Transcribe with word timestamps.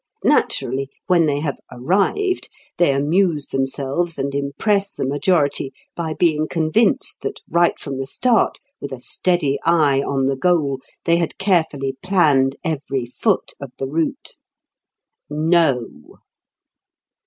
Naturally 0.23 0.89
when 1.05 1.27
they 1.27 1.41
have 1.41 1.59
"arrived" 1.71 2.49
they 2.77 2.91
amuse 2.91 3.49
themselves 3.49 4.17
and 4.17 4.33
impress 4.33 4.95
the 4.95 5.07
majority 5.07 5.71
by 5.95 6.15
being 6.15 6.47
convinced 6.47 7.21
that 7.21 7.39
right 7.47 7.77
from 7.77 7.99
the 7.99 8.07
start, 8.07 8.57
with 8.79 8.91
a 8.91 8.99
steady 8.99 9.59
eye 9.63 10.01
on 10.01 10.25
the 10.25 10.35
goal, 10.35 10.79
they 11.05 11.17
had 11.17 11.37
carefully 11.37 11.97
planned 12.01 12.55
every 12.63 13.05
foot 13.05 13.51
of 13.61 13.69
the 13.77 13.85
route. 13.85 14.37
No! 15.29 16.17